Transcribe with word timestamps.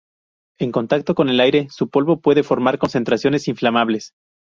En 0.59 0.71
contacto 0.71 1.13
con 1.13 1.29
el 1.29 1.39
aire, 1.39 1.67
su 1.69 1.91
polvo 1.91 2.21
puede 2.21 2.41
formar 2.41 2.79
concentraciones 2.79 3.47
inflamables. 3.47 4.13